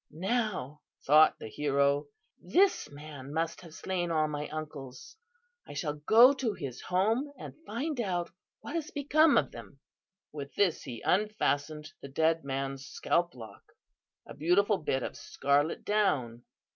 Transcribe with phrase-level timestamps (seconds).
[0.09, 2.07] "'Now,' thought the hero,
[2.41, 5.15] 'this man must have slain all my uncles.
[5.67, 9.79] I shall go to his home and find out what has become of them.'
[10.31, 13.73] With this he unfastened from the dead man's scalp lock
[14.25, 16.45] a beautiful bit of scarlet down.